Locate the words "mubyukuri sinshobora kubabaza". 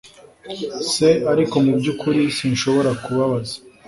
1.65-3.55